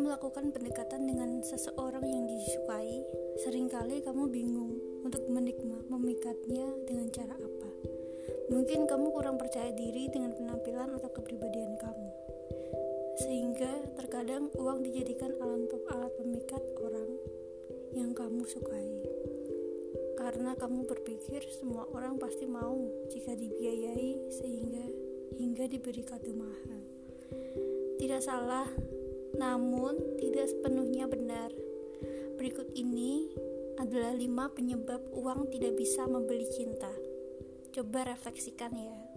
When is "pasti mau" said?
22.16-22.78